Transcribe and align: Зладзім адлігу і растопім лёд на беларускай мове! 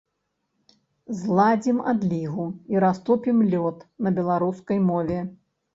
Зладзім 1.19 1.83
адлігу 1.93 2.49
і 2.75 2.83
растопім 2.87 3.47
лёд 3.53 3.89
на 4.07 4.19
беларускай 4.19 4.77
мове! 4.93 5.19